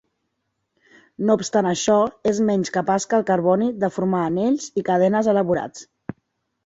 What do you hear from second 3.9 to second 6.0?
formar anells i cadenes elaborats.